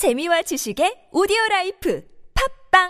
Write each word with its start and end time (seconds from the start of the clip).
재미와 0.00 0.40
지식의 0.48 1.12
오디오 1.12 1.36
life 1.50 2.00
팟빵 2.32 2.88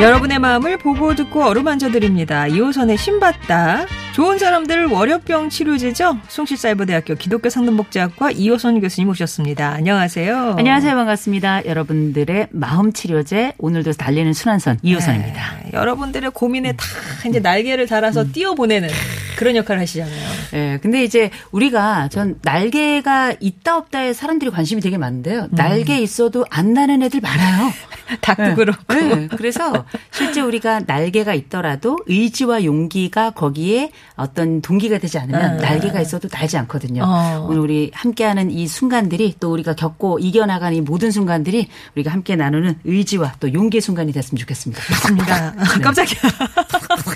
여러분의 0.00 0.38
마음을 0.38 0.78
보고 0.78 1.14
듣고 1.14 1.44
어루만져 1.44 1.90
드립니다. 1.90 2.44
이호선의 2.48 2.96
신받다. 2.96 3.84
좋은 4.14 4.38
사람들 4.38 4.86
월요병 4.86 5.50
치료제죠. 5.50 6.18
숭실사이버대학교 6.26 7.16
기독교 7.16 7.50
상담복지학과 7.50 8.32
이호선 8.32 8.80
교수님 8.80 9.10
오셨습니다. 9.10 9.68
안녕하세요. 9.68 10.54
안녕하세요. 10.56 10.94
반갑습니다. 10.94 11.66
여러분들의 11.66 12.48
마음 12.50 12.94
치료제 12.94 13.52
오늘도 13.58 13.92
달리는 13.92 14.32
순환선 14.32 14.78
이호선입니다. 14.82 15.56
네, 15.64 15.70
여러분들의 15.74 16.30
고민에 16.30 16.72
다 16.72 16.84
이제 17.28 17.38
날개를 17.38 17.86
달아서 17.86 18.22
음. 18.22 18.32
띄워보내는 18.32 18.88
그런 19.36 19.54
역할을 19.56 19.82
하시잖아요. 19.82 20.28
예, 20.54 20.78
근데 20.82 21.04
이제 21.04 21.30
우리가 21.50 22.08
전 22.08 22.38
날개가 22.42 23.34
있다 23.38 23.76
없다에 23.76 24.14
사람들이 24.14 24.50
관심이 24.50 24.80
되게 24.80 24.96
많은데요. 24.96 25.48
날개 25.50 25.98
있어도 26.00 26.46
안 26.50 26.72
나는 26.72 27.02
애들 27.02 27.20
많아요. 27.20 27.70
닭도 28.20 28.42
네. 28.42 28.54
그렇고. 28.54 28.94
네, 28.94 29.28
그래서 29.36 29.84
실제 30.10 30.40
우리가 30.40 30.80
날개가 30.86 31.34
있더라도 31.34 31.98
의지와 32.06 32.64
용기가 32.64 33.30
거기에 33.30 33.92
어떤 34.16 34.60
동기가 34.60 34.98
되지 34.98 35.18
않으면 35.18 35.58
네. 35.58 35.62
날개가 35.62 36.00
있어도 36.00 36.28
날지 36.32 36.56
않거든요. 36.58 37.04
어. 37.06 37.46
오늘 37.48 37.60
우리 37.60 37.90
함께하는 37.94 38.50
이 38.50 38.66
순간들이 38.66 39.36
또 39.40 39.52
우리가 39.52 39.74
겪고 39.74 40.18
이겨나가는 40.18 40.76
이 40.76 40.80
모든 40.80 41.10
순간들이 41.10 41.68
우리가 41.96 42.10
함께 42.10 42.36
나누는 42.36 42.80
의지와 42.84 43.34
또 43.40 43.52
용기의 43.52 43.80
순간이 43.80 44.12
됐으면 44.12 44.38
좋겠습니다. 44.40 44.82
맞습니다. 44.90 45.54
아, 45.56 45.78
깜짝이야. 45.80 46.20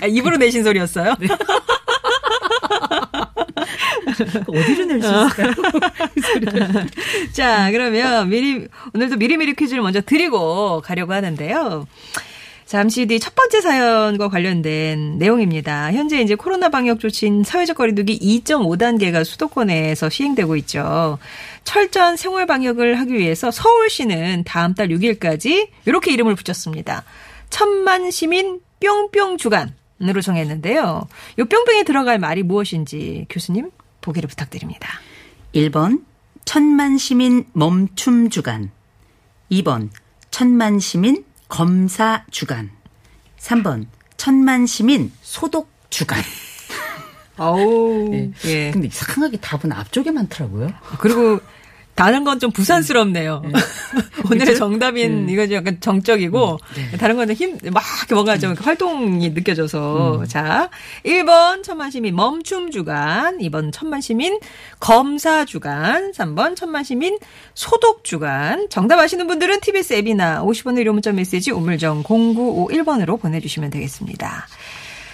입으로 0.08 0.36
내신 0.36 0.64
소리였어요? 0.64 1.14
네. 4.16 4.40
어디로 4.46 4.84
낼 4.86 5.02
수 5.02 5.08
있을까요? 5.08 5.52
자, 7.32 7.70
그러면 7.70 8.28
미리, 8.28 8.66
오늘도 8.94 9.16
미리미리 9.16 9.54
퀴즈를 9.54 9.82
먼저 9.82 10.00
드리고 10.00 10.80
가려고 10.82 11.12
하는데요. 11.12 11.86
잠시 12.66 13.04
뒤 13.06 13.20
첫 13.20 13.34
번째 13.34 13.60
사연과 13.60 14.28
관련된 14.30 15.18
내용입니다. 15.18 15.92
현재 15.92 16.20
이제 16.20 16.34
코로나 16.34 16.70
방역 16.70 16.98
조치인 16.98 17.44
사회적 17.44 17.76
거리두기 17.76 18.18
2.5단계가 18.42 19.22
수도권에서 19.24 20.08
시행되고 20.08 20.56
있죠. 20.56 21.18
철저한 21.64 22.16
생활 22.16 22.46
방역을 22.46 22.98
하기 23.00 23.12
위해서 23.14 23.50
서울시는 23.50 24.44
다음 24.44 24.74
달 24.74 24.88
6일까지 24.88 25.68
이렇게 25.84 26.12
이름을 26.12 26.34
붙였습니다. 26.36 27.04
천만 27.50 28.10
시민 28.10 28.60
뿅뿅 28.80 29.36
주간 29.36 29.74
으로 30.02 30.20
정했는데요. 30.20 31.06
요 31.38 31.44
뿅뿅에 31.44 31.84
들어갈 31.84 32.18
말이 32.18 32.42
무엇인지 32.42 33.26
교수님 33.30 33.70
보기를 34.05 34.28
부탁드립니다. 34.28 34.88
1번 35.55 36.05
천만 36.44 36.98
시민 36.98 37.47
멈춤 37.55 38.28
주간 38.28 38.70
2번 39.50 39.88
천만 40.30 40.78
시민 40.78 41.24
검사 41.48 42.25
주간 42.30 42.70
3번 43.38 43.86
천만 44.16 44.66
시민 44.66 45.10
소독 45.22 45.70
주간 45.88 46.20
아우. 47.36 48.12
예. 48.44 48.70
근데 48.70 48.86
이상하게 48.88 49.38
답은 49.38 49.72
앞쪽에 49.72 50.10
많더라고요. 50.10 50.72
그리고 50.98 51.41
다른 51.95 52.25
건 52.25 52.41
좀 52.41 52.50
부산스럽네요. 52.50 53.42
오늘의 54.27 54.47
그죠? 54.47 54.59
정답인 54.59 55.28
이거 55.28 55.47
좀 55.47 55.56
약간 55.56 55.78
정적이고 55.81 56.59
다른 56.98 57.17
거는 57.17 57.34
힘 57.34 57.59
막 57.73 57.83
뭔가 58.11 58.37
좀 58.39 58.55
활동이 58.55 59.31
느껴져서 59.31 60.25
자 60.27 60.69
1번 61.05 61.62
천만 61.62 61.91
시민 61.91 62.17
멈춤 62.17 62.70
주간 62.72 63.39
2번 63.39 63.70
천만 63.72 64.00
시민 64.00 64.39
검사 64.81 65.45
주간 65.45 66.11
3번 66.12 66.56
천만 66.56 66.83
시민 66.84 67.19
소독 67.54 68.03
주간 68.03 68.66
정답 68.71 68.99
아시는 68.99 69.27
분들은 69.28 69.60
TBS 69.60 69.93
앱이나 69.94 70.43
50원의 70.43 70.78
유료 70.81 70.93
문자 70.93 71.12
메시지 71.12 71.53
우물정 71.53 72.03
0951번으로 72.03 73.21
보내주시면 73.21 73.71
되겠습니다. 73.71 74.49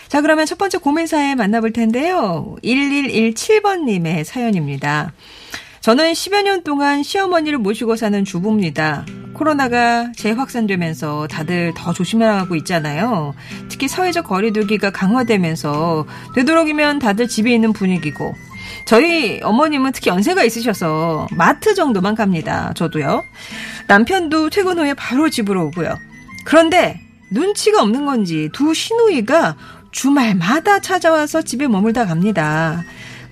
자, 0.09 0.21
그러면 0.23 0.45
첫 0.47 0.59
번째 0.59 0.79
고민 0.79 1.07
사연 1.07 1.37
만나볼 1.37 1.73
텐데요. 1.73 2.57
1117번님의 2.65 4.25
사연입니다. 4.25 5.13
저는 5.81 6.13
10여 6.13 6.43
년 6.43 6.63
동안 6.63 7.03
시어머니를 7.03 7.59
모시고 7.59 7.97
사는 7.97 8.23
주부입니다. 8.25 9.07
코로나가 9.33 10.13
재확산되면서 10.13 11.27
다들 11.29 11.73
더 11.75 11.95
조심하고 11.95 12.55
있잖아요. 12.57 13.35
특히 13.71 13.89
사회적 13.89 14.27
거리두기가 14.27 14.91
강화되면서 14.91 16.07
되도록이면 16.35 16.99
다들 16.99 17.29
집에 17.29 17.55
있는 17.55 17.73
분위기고 17.73 18.35
저희 18.85 19.41
어머님은 19.43 19.93
특히 19.93 20.11
연세가 20.11 20.45
있으셔서 20.45 21.29
마트 21.33 21.75
정도만 21.75 22.15
갑니다. 22.15 22.73
저도요. 22.75 23.25
남편도 23.87 24.51
퇴근 24.51 24.79
후에 24.79 24.93
바로 24.93 25.31
집으로 25.31 25.69
오고요. 25.69 25.97
그런데 26.45 27.01
눈치가 27.31 27.81
없는 27.81 28.05
건지 28.05 28.51
두 28.53 28.75
시누이가 28.75 29.57
주말마다 29.93 30.81
찾아와서 30.81 31.41
집에 31.41 31.67
머물다 31.67 32.05
갑니다. 32.05 32.85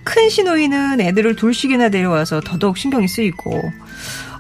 큰 0.09 0.31
시누이는 0.31 1.03
애들을 1.03 1.37
둘씩이나 1.37 1.91
데려와서 1.91 2.41
더더욱 2.41 2.79
신경이 2.79 3.07
쓰이고 3.07 3.61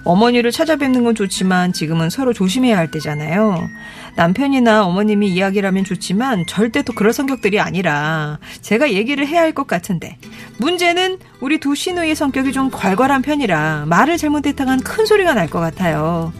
어머니를 0.02 0.50
찾아뵙는 0.50 1.04
건 1.04 1.14
좋지만 1.14 1.74
지금은 1.74 2.08
서로 2.08 2.32
조심해야 2.32 2.78
할 2.78 2.90
때잖아요. 2.90 3.68
남편이나 4.16 4.86
어머님이 4.86 5.28
이야기를 5.28 5.66
하면 5.68 5.84
좋지만 5.84 6.46
절대 6.46 6.80
또 6.82 6.94
그럴 6.94 7.12
성격들이 7.12 7.60
아니라 7.60 8.38
제가 8.62 8.92
얘기를 8.92 9.26
해야 9.26 9.42
할 9.42 9.52
것 9.52 9.66
같은데 9.66 10.16
문제는 10.56 11.18
우리 11.40 11.58
두 11.58 11.74
시누이의 11.74 12.14
성격이 12.14 12.52
좀 12.52 12.70
괄괄한 12.70 13.20
편이라 13.20 13.84
말을 13.86 14.16
잘못했다간 14.16 14.80
큰 14.80 15.04
소리가 15.04 15.34
날 15.34 15.48
것 15.50 15.60
같아요. 15.60 16.32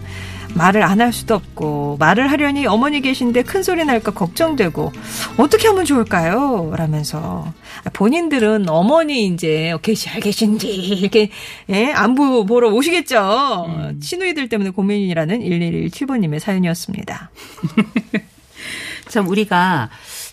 말을 0.55 0.83
안 0.83 1.01
할 1.01 1.13
수도 1.13 1.35
없고 1.37 1.97
말을 2.01 2.31
하려니 2.31 2.67
어머니 2.67 3.01
계신데 3.01 3.43
큰 3.43 3.63
소리 3.63 3.85
날까 3.85 4.13
걱정되고 4.13 4.93
어떻게 5.37 5.69
하면 5.69 5.85
좋을까요? 5.85 6.73
라면서 6.77 7.53
본인들은 7.93 8.69
어머니 8.69 9.27
이제 9.27 9.77
계시 9.83 10.09
계신지 10.21 10.69
이렇게 10.69 11.31
예? 11.71 11.93
안부 11.93 12.47
보러 12.47 12.71
오시겠죠. 12.71 13.93
시누이들 14.01 14.49
때문에 14.49 14.71
고민이라는 14.71 15.41
1117번님의 15.41 16.41
사연이었습니다. 16.41 17.31
참 19.09 19.29
우리가 19.29 19.91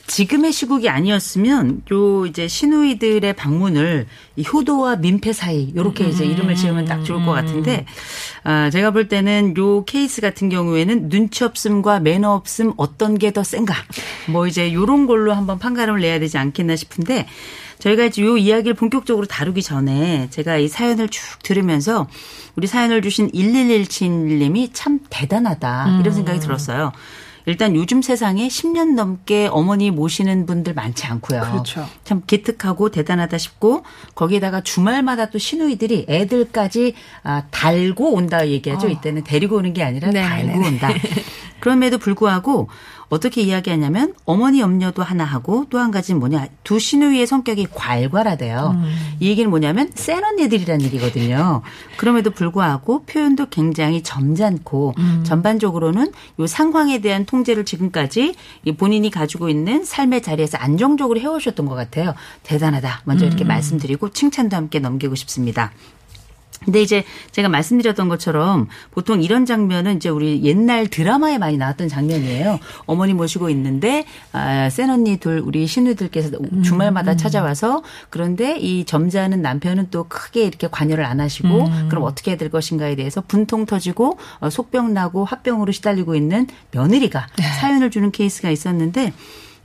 지금의 0.08 0.52
시국이 0.52 0.90
아니었으면 0.90 1.82
요 1.92 2.26
이제 2.26 2.48
시누이들의 2.48 3.34
방문을 3.34 4.08
이 4.36 4.44
효도와 4.52 4.96
민폐 4.98 5.34
사이 5.34 5.74
요렇게 5.76 6.06
이제 6.06 6.26
이름을 6.26 6.56
지으면 6.56 6.86
딱 6.86 7.04
좋을 7.04 7.26
것 7.26 7.32
같은데 7.32 7.86
아 8.44 8.70
제가 8.70 8.92
볼 8.92 9.08
때는 9.08 9.56
요 9.58 9.84
케이스 9.86 10.22
같은 10.22 10.50
경우에는 10.50 11.10
눈치 11.10 11.44
없음과 11.44 12.00
매너 12.00 12.32
없음 12.34 12.74
어떤 12.78 13.18
게 13.18 13.32
더 13.36 13.44
센가? 13.44 13.74
뭐 14.30 14.48
이제 14.48 14.72
요런 14.72 15.08
걸로 15.08 15.34
한번 15.34 15.60
판가름을 15.60 16.00
내야 16.00 16.20
되지 16.20 16.38
않겠나 16.38 16.78
싶은데 16.78 17.28
저희가 17.80 18.06
이제 18.06 18.22
요 18.22 18.38
이야기를 18.38 18.76
본격적으로 18.76 19.26
다루기 19.26 19.62
전에 19.62 20.28
제가 20.30 20.56
이 20.58 20.70
사연을 20.70 21.10
쭉 21.10 21.22
들으면서 21.44 22.08
우리 22.56 22.66
사연을 22.68 23.02
주신 23.02 23.30
1117님이 23.32 24.70
참 24.74 25.00
대단하다 25.10 25.98
이런 26.00 26.14
생각이 26.14 26.40
들었어요. 26.40 26.94
일단 27.46 27.76
요즘 27.76 28.02
세상에 28.02 28.48
10년 28.48 28.96
넘게 28.96 29.48
어머니 29.48 29.92
모시는 29.92 30.46
분들 30.46 30.74
많지 30.74 31.06
않고요. 31.06 31.42
그렇죠. 31.42 31.88
참 32.04 32.24
기특하고 32.26 32.90
대단하다 32.90 33.38
싶고 33.38 33.84
거기에다가 34.16 34.62
주말마다 34.62 35.30
또 35.30 35.38
시누이들이 35.38 36.08
애들까지 36.10 36.96
아, 37.24 37.44
달고 37.52 38.14
온다 38.14 38.48
얘기하죠. 38.48 38.90
이때는 38.90 39.24
데리고 39.24 39.58
오는 39.58 39.74
게 39.74 39.84
아니라 39.84 40.10
네, 40.12 40.22
달고 40.22 40.48
네, 40.48 40.58
네. 40.58 40.68
온다. 40.68 40.90
그럼에도 41.60 41.98
불구하고 41.98 42.70
어떻게 43.16 43.42
이야기하냐면 43.42 44.14
어머니 44.26 44.60
염려도 44.60 45.02
하나 45.02 45.24
하고 45.24 45.66
또 45.70 45.86
한 45.86 45.92
가지는 45.92 46.20
뭐냐 46.20 46.48
두 46.64 46.80
시누이의 46.80 47.28
성격이 47.28 47.68
괄괄하대요. 47.74 48.72
음. 48.76 48.96
이 49.20 49.30
얘기는 49.30 49.50
뭐냐면 49.50 49.92
센 49.94 50.24
언니들이란 50.24 50.82
얘기거든요. 50.82 51.62
그럼에도 51.98 52.32
불구하고 52.32 53.04
표현도 53.06 53.48
굉장히 53.50 54.02
점잖고 54.02 54.96
음. 54.98 55.24
전반적으로는 55.24 56.12
요 56.40 56.48
상황에 56.48 57.00
대한 57.00 57.26
통제를 57.26 57.66
지금까지 57.66 58.36
이 58.64 58.72
본인이 58.72 59.10
가지고 59.12 59.50
있는 59.50 59.84
삶의 59.86 60.22
자리에서 60.22 60.58
안정적으로 60.58 61.20
해오셨던 61.20 61.66
것 61.68 61.76
같아요. 61.76 62.16
대단하다. 62.44 63.02
먼저 63.06 63.26
이렇게 63.26 63.46
음. 63.46 63.50
말씀드리고 63.50 64.10
칭찬도 64.10 64.56
함께 64.56 64.80
넘기고 64.80 65.16
싶습니다. 65.16 65.72
근데 66.64 66.82
이제 66.82 67.04
제가 67.32 67.50
말씀드렸던 67.50 68.08
것처럼 68.10 68.68
보통 68.92 69.22
이런 69.22 69.46
장면은 69.46 69.98
이제 69.98 70.10
우리 70.10 70.44
옛날 70.44 70.88
드라마에 70.88 71.38
많이 71.38 71.58
나왔던 71.58 71.88
장면이에요. 71.88 72.60
어머니 72.86 73.14
모시고 73.14 73.50
있는데 73.50 74.06
아, 74.32 74.70
센 74.70 74.90
언니 74.90 75.18
둘 75.18 75.40
우리 75.40 75.68
신우들께서 75.68 76.30
주말마다 76.64 77.16
찾아와서 77.16 77.84
그런데 78.10 78.58
이 78.58 78.86
점잖은 78.86 79.42
남편은 79.42 79.88
또 79.92 80.06
크게 80.08 80.46
이렇게 80.46 80.68
관여를 80.68 81.06
안 81.06 81.20
하시고 81.20 81.70
그럼 81.90 82.04
어떻게 82.04 82.32
해야 82.32 82.38
될 82.38 82.50
것인가에 82.50 82.96
대해서 82.96 83.22
분통 83.28 83.66
터지고 83.66 84.18
어, 84.40 84.50
속병 84.50 84.94
나고 84.94 85.26
화병으로 85.26 85.72
시달리고 85.72 86.16
있는 86.16 86.48
며느리가 86.72 87.28
사연을 87.60 87.92
주는 87.92 88.12
케이스가 88.12 88.50
있었는데 88.50 89.14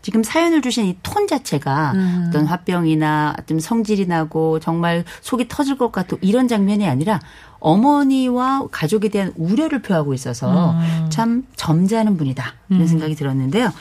지금 0.02 0.23
사연을 0.23 0.62
주신 0.62 0.87
이 0.87 0.97
톤 1.02 1.26
자체가 1.26 1.93
음. 1.94 2.25
어떤 2.29 2.47
화병이나 2.47 3.37
좀 3.47 3.58
성질이 3.61 4.06
나고 4.06 4.58
정말 4.61 5.05
속이 5.20 5.49
터질 5.49 5.76
것 5.76 5.93
같고 5.93 6.19
이런 6.23 6.49
장면이 6.49 6.87
아니라 6.88 7.20
어머니와 7.58 8.69
가족에 8.70 9.08
대한 9.08 9.32
우려를 9.37 9.82
표하고 9.82 10.14
있어서 10.14 10.73
음. 10.73 11.06
참 11.11 11.44
점잖은 11.56 12.17
분이다 12.17 12.55
이런 12.70 12.87
생각이 12.87 13.14
들었는데요. 13.14 13.73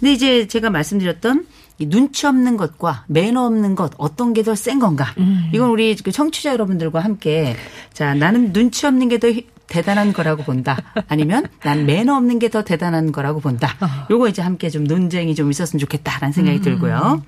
근데 0.00 0.12
이제 0.12 0.46
제가 0.46 0.70
말씀드렸던 0.70 1.46
이 1.78 1.86
눈치 1.88 2.26
없는 2.26 2.56
것과 2.56 3.04
매너 3.06 3.44
없는 3.46 3.74
것 3.74 3.92
어떤 3.98 4.32
게 4.32 4.42
더 4.42 4.54
센 4.54 4.78
건가? 4.78 5.12
음. 5.18 5.50
이건 5.52 5.68
우리 5.70 5.94
그 5.96 6.10
청취자 6.10 6.52
여러분들과 6.52 7.00
함께 7.00 7.54
자 7.92 8.14
나는 8.14 8.52
눈치 8.52 8.86
없는 8.86 9.08
게 9.08 9.18
더 9.18 9.28
대단한 9.68 10.12
거라고 10.12 10.42
본다. 10.44 10.76
아니면 11.08 11.46
난 11.62 11.86
매너 11.86 12.14
없는 12.16 12.38
게 12.38 12.48
더 12.48 12.62
대단한 12.62 13.10
거라고 13.12 13.40
본다. 13.40 13.74
요거 14.10 14.28
이제 14.28 14.40
함께 14.42 14.70
좀 14.70 14.84
논쟁이 14.84 15.34
좀 15.34 15.50
있었으면 15.50 15.80
좋겠다라는 15.80 16.32
생각이 16.32 16.60
들고요. 16.60 17.22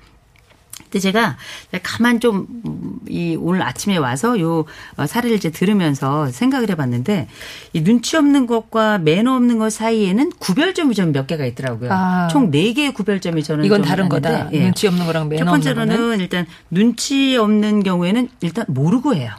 근데 0.83 0.99
제가 0.99 1.37
가만 1.83 2.19
좀 2.19 2.47
이 3.07 3.35
오늘 3.39 3.63
아침에 3.63 3.97
와서 3.97 4.39
요 4.39 4.65
어, 4.95 5.05
사례를 5.07 5.35
이제 5.37 5.49
들으면서 5.49 6.29
생각을 6.31 6.69
해봤는데 6.69 7.27
이 7.73 7.83
눈치 7.83 8.15
없는 8.17 8.45
것과 8.45 8.99
매너 8.99 9.35
없는 9.35 9.57
것 9.57 9.71
사이에는 9.73 10.31
구별점이 10.39 10.93
좀 10.95 11.11
몇 11.11 11.25
개가 11.27 11.45
있더라고요. 11.47 11.89
아. 11.91 12.27
총네 12.29 12.73
개의 12.73 12.93
구별점이 12.93 13.41
저는 13.43 13.65
이건 13.65 13.79
좀 13.81 13.87
다른 13.89 14.09
거다. 14.09 14.49
예. 14.53 14.61
눈치 14.61 14.87
없는 14.87 15.05
거랑 15.07 15.27
매너 15.29 15.45
첫. 15.45 15.51
번째로는 15.51 16.19
일단 16.19 16.45
눈치 16.69 17.35
없는 17.35 17.81
경우에는 17.83 18.29
일단 18.41 18.65
모르고 18.67 19.15
해요. 19.15 19.31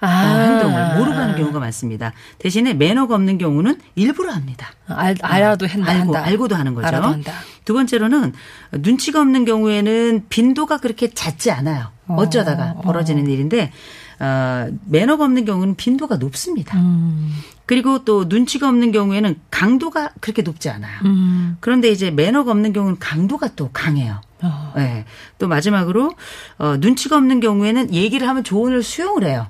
아. 0.00 0.34
어, 0.34 0.38
행동을 0.38 0.96
모르고 0.96 1.16
하는 1.16 1.36
경우가 1.36 1.58
많습니다. 1.60 2.12
대신에 2.38 2.74
매너가 2.74 3.14
없는 3.14 3.38
경우는 3.38 3.78
일부러 3.94 4.32
합니다. 4.32 4.68
알, 4.86 5.14
알아도 5.20 5.66
한다. 5.66 5.90
알고 5.90 6.14
한다. 6.14 6.24
알고도 6.28 6.54
하는 6.56 6.74
거죠. 6.74 6.86
알아도 6.86 7.08
한다. 7.08 7.32
두 7.64 7.74
번째로는 7.74 8.32
눈치가 8.72 9.20
없는 9.20 9.44
경우에는 9.44 10.24
빈도가 10.28 10.78
그렇게 10.78 11.10
잦지 11.10 11.50
않아요. 11.50 11.88
어쩌다가 12.08 12.74
벌어지는 12.82 13.28
일인데 13.28 13.72
어, 14.18 14.66
매너가 14.86 15.24
없는 15.24 15.44
경우는 15.44 15.76
빈도가 15.76 16.16
높습니다. 16.16 16.78
음. 16.78 17.32
그리고 17.64 18.04
또 18.04 18.24
눈치가 18.28 18.68
없는 18.68 18.92
경우에는 18.92 19.36
강도가 19.50 20.10
그렇게 20.20 20.42
높지 20.42 20.68
않아요. 20.68 20.98
음. 21.04 21.56
그런데 21.60 21.88
이제 21.88 22.10
매너가 22.10 22.50
없는 22.50 22.72
경우는 22.72 22.98
강도가 22.98 23.48
또 23.54 23.70
강해요. 23.72 24.20
어. 24.42 24.72
네. 24.76 25.04
또 25.38 25.48
마지막으로 25.48 26.12
어, 26.58 26.76
눈치가 26.78 27.16
없는 27.16 27.40
경우에는 27.40 27.92
얘기를 27.92 28.28
하면 28.28 28.44
조언을 28.44 28.82
수용을 28.82 29.24
해요. 29.24 29.46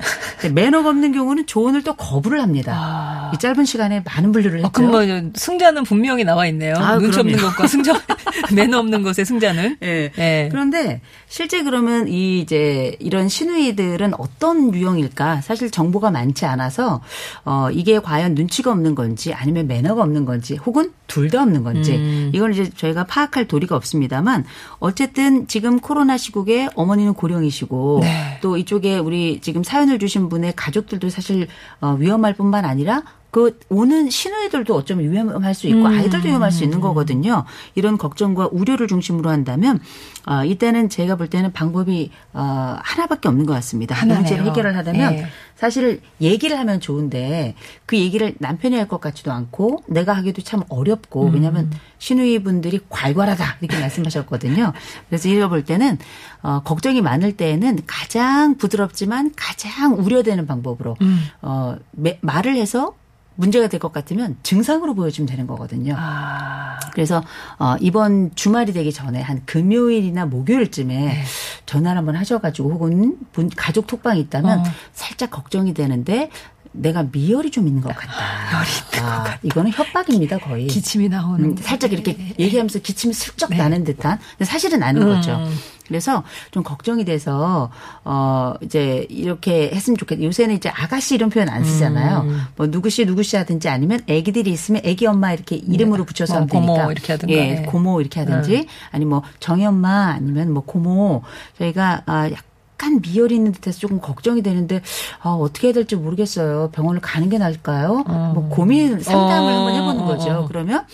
매너가 0.52 0.88
없는 0.88 1.12
경우는 1.12 1.46
조언을 1.46 1.82
또 1.82 1.94
거부를 1.94 2.40
합니다. 2.42 3.30
이 3.34 3.38
짧은 3.38 3.64
시간에 3.64 4.02
많은 4.04 4.32
분류를 4.32 4.58
했죠. 4.58 4.68
아, 4.68 4.70
그럼 4.70 4.90
뭐 4.90 5.30
승자는 5.34 5.84
분명히 5.84 6.24
나와 6.24 6.46
있네요. 6.46 6.74
아, 6.76 6.98
눈치 6.98 7.18
없는 7.20 7.36
그럼요. 7.36 7.52
것과 7.52 7.66
승자 7.66 7.92
매너 8.54 8.78
없는 8.78 9.02
것의 9.02 9.24
승자는. 9.24 9.76
예. 9.82 10.10
예. 10.18 10.48
그런데 10.50 11.00
실제 11.30 11.62
그러면 11.62 12.08
이 12.08 12.40
이제 12.40 12.96
이런 12.98 13.28
시누이들은 13.28 14.14
어떤 14.18 14.74
유형일까? 14.74 15.42
사실 15.42 15.70
정보가 15.70 16.10
많지 16.10 16.44
않아서 16.44 17.00
어 17.44 17.68
이게 17.70 18.00
과연 18.00 18.34
눈치가 18.34 18.72
없는 18.72 18.96
건지 18.96 19.32
아니면 19.32 19.68
매너가 19.68 20.02
없는 20.02 20.24
건지 20.24 20.56
혹은 20.56 20.92
둘 21.06 21.30
다 21.30 21.42
없는 21.42 21.62
건지 21.62 21.92
음. 21.94 22.32
이걸 22.34 22.52
이제 22.52 22.68
저희가 22.70 23.04
파악할 23.04 23.46
도리가 23.46 23.76
없습니다만 23.76 24.44
어쨌든 24.80 25.46
지금 25.46 25.78
코로나 25.78 26.16
시국에 26.16 26.68
어머니는 26.74 27.14
고령이시고 27.14 28.00
네. 28.02 28.38
또 28.42 28.56
이쪽에 28.56 28.98
우리 28.98 29.38
지금 29.40 29.62
사연을 29.62 30.00
주신 30.00 30.28
분의 30.28 30.54
가족들도 30.56 31.08
사실 31.10 31.46
어 31.80 31.96
위험할 31.96 32.34
뿐만 32.34 32.64
아니라 32.64 33.04
그 33.30 33.58
오는 33.68 34.10
신우이들도 34.10 34.74
어쩌면 34.74 35.10
위험할 35.10 35.54
수 35.54 35.66
있고 35.68 35.80
음. 35.80 35.86
아이들도 35.86 36.28
위험할 36.28 36.50
수 36.50 36.64
있는 36.64 36.80
거거든요. 36.80 37.44
이런 37.74 37.96
걱정과 37.96 38.48
우려를 38.52 38.88
중심으로 38.88 39.30
한다면 39.30 39.78
어, 40.26 40.44
이때는 40.44 40.88
제가 40.88 41.16
볼 41.16 41.28
때는 41.28 41.52
방법이 41.52 42.10
어, 42.32 42.76
하나밖에 42.82 43.28
없는 43.28 43.46
것 43.46 43.52
같습니다. 43.54 43.94
하나네요. 43.94 44.18
문제를 44.20 44.44
해결을 44.46 44.76
하려면 44.76 45.12
예. 45.14 45.26
사실 45.54 46.00
얘기를 46.20 46.58
하면 46.58 46.80
좋은데 46.80 47.54
그 47.86 47.96
얘기를 47.96 48.34
남편이 48.38 48.76
할 48.76 48.90
것 48.90 49.00
같지도 49.00 49.30
않고 49.30 49.84
내가 49.86 50.14
하기도 50.14 50.42
참 50.42 50.64
어렵고 50.68 51.26
음. 51.28 51.34
왜냐하면 51.34 51.70
시누이 51.98 52.40
분들이 52.42 52.80
괄괄하다 52.88 53.58
이렇게 53.60 53.78
말씀하셨거든요. 53.78 54.72
그래서 55.08 55.28
이거 55.28 55.48
볼 55.48 55.64
때는 55.64 55.96
어, 56.42 56.62
걱정이 56.64 57.00
많을 57.00 57.36
때에는 57.36 57.80
가장 57.86 58.56
부드럽지만 58.56 59.30
가장 59.36 59.94
우려되는 59.94 60.46
방법으로 60.48 60.96
음. 61.02 61.20
어, 61.42 61.76
매- 61.92 62.18
말을 62.22 62.56
해서 62.56 62.94
문제가 63.40 63.66
될 63.68 63.80
것 63.80 63.92
같으면 63.92 64.36
증상으로 64.42 64.94
보여주면 64.94 65.26
되는 65.26 65.46
거거든요. 65.46 65.94
아. 65.96 66.78
그래서 66.92 67.22
어, 67.58 67.76
이번 67.80 68.30
주말이 68.34 68.72
되기 68.72 68.92
전에 68.92 69.22
한 69.22 69.42
금요일이나 69.46 70.26
목요일쯤에 70.26 70.94
네. 70.94 71.24
전화를 71.64 71.98
한번 71.98 72.16
하셔가지고 72.16 72.70
혹은 72.72 73.16
분, 73.32 73.48
가족 73.48 73.86
톡방이 73.86 74.20
있다면 74.20 74.58
어. 74.58 74.62
살짝 74.92 75.30
걱정이 75.30 75.72
되는데 75.72 76.30
내가 76.72 77.04
미열이 77.10 77.50
좀 77.50 77.66
있는 77.66 77.82
것 77.82 77.94
같다. 77.94 78.12
열이 78.58 78.68
있는 78.70 78.90
것 79.02 79.16
같다. 79.24 79.38
이거는 79.42 79.72
협박입니다 79.72 80.38
거의. 80.38 80.66
기침이 80.66 81.08
나오는. 81.08 81.44
음, 81.44 81.56
살짝 81.56 81.92
이렇게 81.92 82.16
얘기하면서 82.38 82.78
기침이 82.80 83.12
슬쩍 83.12 83.50
나는 83.54 83.84
듯한 83.84 84.18
근데 84.38 84.44
사실은 84.44 84.80
네. 84.80 84.86
음. 85.00 85.14
거죠. 85.16 85.48
그래서 85.88 86.22
좀 86.52 86.62
걱정이 86.62 87.04
돼서 87.04 87.68
어 88.04 88.54
이제 88.62 89.04
이렇게 89.10 89.72
했으면 89.74 89.96
좋겠다. 89.96 90.22
요새는 90.22 90.54
이제 90.54 90.68
아가씨 90.68 91.16
이런 91.16 91.30
표현 91.30 91.48
안 91.48 91.64
쓰잖아요. 91.64 92.20
음. 92.28 92.40
뭐 92.54 92.68
누구씨 92.68 93.04
누구씨 93.06 93.36
하든지 93.36 93.68
아니면 93.68 94.00
애기들이 94.06 94.52
있으면 94.52 94.82
애기 94.84 95.06
엄마 95.06 95.32
이렇게 95.32 95.56
이름으로 95.56 96.04
붙여서 96.04 96.34
뭐 96.34 96.38
하면 96.42 96.48
되니까. 96.48 96.72
고모 96.72 96.92
이렇게 96.92 97.12
하든가. 97.14 97.34
예, 97.34 97.38
예. 97.38 97.62
고모 97.62 98.00
이렇게 98.00 98.20
하든지 98.20 98.66
아니 98.92 99.04
뭐 99.04 99.22
정희 99.40 99.66
엄마 99.66 100.12
아니면 100.12 100.52
뭐 100.52 100.62
고모 100.64 101.22
저희가 101.58 102.02
아 102.06 102.28
약 102.30 102.49
간 102.90 103.00
미열이 103.00 103.34
있는 103.36 103.52
듯해서 103.52 103.78
조금 103.78 104.00
걱정이 104.00 104.42
되는데 104.42 104.82
아 105.22 105.30
어떻게 105.30 105.68
해야 105.68 105.74
될지 105.74 105.96
모르겠어요. 105.96 106.70
병원을 106.72 107.00
가는 107.00 107.28
게 107.28 107.38
나을까요? 107.38 108.02
뭐 108.34 108.48
고민 108.50 109.00
상담을 109.00 109.52
어. 109.52 109.56
한번 109.56 109.74
해보는 109.74 110.04
거죠. 110.06 110.30
어. 110.40 110.46
그러면 110.48 110.84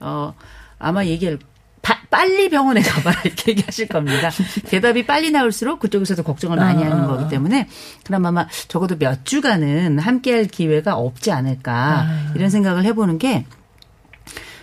어 0.00 0.34
아마 0.78 1.04
얘기를 1.04 1.38
바- 1.82 1.98
빨리 2.10 2.48
병원에 2.48 2.80
가봐라 2.80 3.22
이렇게 3.26 3.52
얘기하실 3.52 3.88
겁니다. 3.88 4.30
대답이 4.66 5.04
빨리 5.06 5.30
나올수록 5.30 5.80
그쪽에서도 5.80 6.22
걱정을 6.22 6.56
많이 6.56 6.82
어, 6.82 6.86
하는 6.86 7.04
어, 7.04 7.08
거기 7.08 7.24
어. 7.24 7.28
때문에 7.28 7.68
그럼 8.04 8.24
아마 8.26 8.46
적어도 8.68 8.96
몇 8.96 9.24
주간은 9.24 9.98
함께할 9.98 10.46
기회가 10.46 10.96
없지 10.96 11.32
않을까 11.32 11.72
아. 12.06 12.32
이런 12.34 12.50
생각을 12.50 12.84
해보는 12.84 13.18
게 13.18 13.44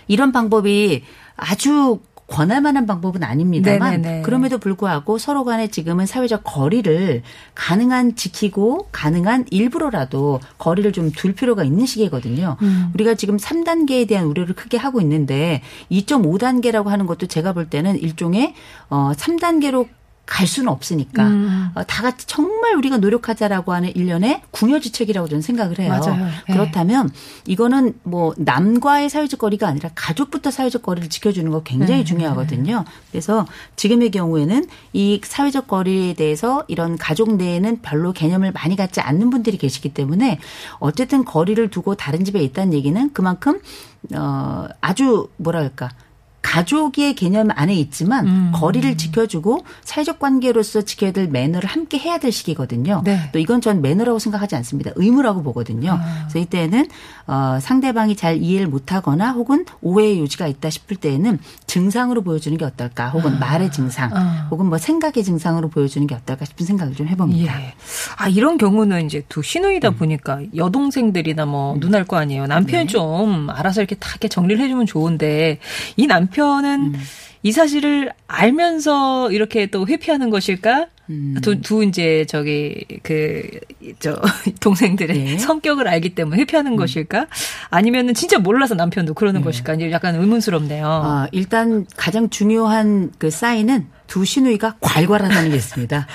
이런 0.08 0.32
방법이 0.32 1.04
아주 1.36 2.00
권할 2.30 2.60
만한 2.60 2.86
방법은 2.86 3.22
아닙니다만 3.22 4.00
네네네. 4.00 4.22
그럼에도 4.22 4.58
불구하고 4.58 5.18
서로 5.18 5.44
간에 5.44 5.68
지금은 5.68 6.06
사회적 6.06 6.42
거리를 6.44 7.22
가능한 7.54 8.16
지키고 8.16 8.88
가능한 8.92 9.46
일부러라도 9.50 10.40
거리를 10.56 10.90
좀 10.92 11.10
둘 11.20 11.34
필요가 11.34 11.64
있는 11.64 11.86
시기거든요. 11.86 12.56
음. 12.62 12.90
우리가 12.94 13.14
지금 13.14 13.36
3단계에 13.36 14.08
대한 14.08 14.26
우려를 14.26 14.54
크게 14.54 14.76
하고 14.76 15.00
있는데 15.00 15.62
2.5단계라고 15.90 16.86
하는 16.86 17.06
것도 17.06 17.26
제가 17.26 17.52
볼 17.52 17.68
때는 17.68 17.98
일종의 17.98 18.54
어 18.88 19.12
3단계로 19.14 19.88
갈 20.30 20.46
수는 20.46 20.68
없으니까 20.68 21.26
음. 21.26 21.70
어, 21.74 21.82
다 21.82 22.02
같이 22.02 22.24
정말 22.28 22.76
우리가 22.76 22.98
노력하자라고 22.98 23.72
하는 23.72 23.94
일련의 23.94 24.42
궁여지책이라고 24.52 25.28
저는 25.28 25.42
생각을 25.42 25.80
해요. 25.80 25.90
맞아요. 25.90 26.24
네. 26.46 26.54
그렇다면 26.54 27.10
이거는 27.46 27.94
뭐 28.04 28.32
남과의 28.38 29.10
사회적 29.10 29.40
거리가 29.40 29.66
아니라 29.66 29.90
가족부터 29.96 30.52
사회적 30.52 30.82
거리를 30.82 31.08
지켜주는 31.08 31.50
거 31.50 31.64
굉장히 31.64 32.02
네. 32.02 32.04
중요하거든요. 32.04 32.84
그래서 33.10 33.44
지금의 33.74 34.12
경우에는 34.12 34.66
이 34.92 35.20
사회적 35.24 35.66
거리에 35.66 36.14
대해서 36.14 36.64
이런 36.68 36.96
가족 36.96 37.34
내에는 37.34 37.82
별로 37.82 38.12
개념을 38.12 38.52
많이 38.52 38.76
갖지 38.76 39.00
않는 39.00 39.30
분들이 39.30 39.58
계시기 39.58 39.88
때문에 39.88 40.38
어쨌든 40.78 41.24
거리를 41.24 41.68
두고 41.70 41.96
다른 41.96 42.24
집에 42.24 42.40
있다는 42.40 42.72
얘기는 42.72 43.12
그만큼 43.12 43.60
어 44.14 44.68
아주 44.80 45.28
뭐랄까 45.38 45.90
가족의 46.42 47.14
개념 47.14 47.48
안에 47.50 47.74
있지만 47.74 48.26
음. 48.26 48.50
거리를 48.54 48.96
지켜주고 48.96 49.64
사회적 49.84 50.18
관계로서 50.18 50.82
지켜야 50.82 51.12
될 51.12 51.28
매너를 51.28 51.68
함께 51.68 51.98
해야 51.98 52.18
될 52.18 52.32
시기거든요. 52.32 53.02
네. 53.04 53.30
또 53.32 53.38
이건 53.38 53.60
전 53.60 53.82
매너라고 53.82 54.18
생각하지 54.18 54.56
않습니다. 54.56 54.90
의무라고 54.96 55.42
보거든요. 55.42 55.92
아. 55.92 56.26
그래서 56.28 56.38
이때는 56.38 56.88
어, 57.26 57.58
상대방이 57.60 58.16
잘 58.16 58.38
이해를 58.42 58.66
못하거나 58.68 59.32
혹은 59.32 59.64
오해의 59.82 60.18
요지가 60.20 60.46
있다 60.48 60.70
싶을 60.70 60.96
때에는 60.96 61.38
증상으로 61.66 62.22
보여주는 62.22 62.56
게 62.58 62.64
어떨까, 62.64 63.10
혹은 63.10 63.38
말의 63.38 63.70
증상, 63.70 64.10
아. 64.12 64.48
혹은 64.50 64.66
뭐 64.66 64.78
생각의 64.78 65.22
증상으로 65.22 65.68
보여주는 65.68 66.04
게 66.06 66.14
어떨까 66.16 66.44
싶은 66.44 66.66
생각을 66.66 66.94
좀 66.94 67.06
해봅니다. 67.06 67.60
예. 67.62 67.74
아, 68.16 68.28
이런 68.28 68.58
경우는 68.58 69.06
이제 69.06 69.22
두 69.28 69.42
시누이다 69.42 69.90
보니까 69.90 70.40
여동생들이나 70.56 71.46
뭐 71.46 71.76
누나일 71.78 72.04
거 72.04 72.16
아니에요. 72.16 72.46
남편이 72.46 72.88
좀 72.88 73.48
알아서 73.50 73.80
이렇게 73.82 73.94
다 73.94 74.08
이렇게 74.10 74.26
정리를 74.28 74.60
해주면 74.64 74.86
좋은데 74.86 75.58
이 75.96 76.06
남 76.10 76.26
편은 76.30 76.94
이 77.42 77.52
사실을 77.52 78.12
알면서 78.26 79.32
이렇게 79.32 79.66
또 79.66 79.86
회피하는 79.86 80.30
것일까? 80.30 80.86
두, 81.42 81.60
두 81.60 81.82
이제 81.82 82.24
저기 82.28 82.84
그 83.02 83.42
저 83.98 84.20
동생들의 84.60 85.18
네. 85.18 85.38
성격을 85.38 85.88
알기 85.88 86.14
때문에 86.14 86.40
회피하는 86.42 86.76
것일까? 86.76 87.26
아니면은 87.70 88.14
진짜 88.14 88.38
몰라서 88.38 88.74
남편도 88.74 89.14
그러는 89.14 89.42
것일까? 89.42 89.74
이제 89.74 89.90
약간 89.90 90.14
의문스럽네요. 90.16 90.86
아, 90.86 91.28
일단 91.32 91.86
가장 91.96 92.28
중요한 92.30 93.10
그 93.18 93.30
사인은 93.30 93.86
두 94.06 94.24
시누이가 94.24 94.76
괄괄하다는 94.80 95.50
게 95.50 95.56
있습니다. 95.56 96.06